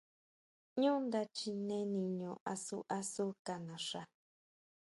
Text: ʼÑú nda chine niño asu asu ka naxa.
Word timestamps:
ʼÑú 0.79 0.95
nda 1.05 1.21
chine 1.35 1.77
niño 1.95 2.31
asu 2.51 2.77
asu 2.97 3.25
ka 3.45 3.55
naxa. 3.67 4.01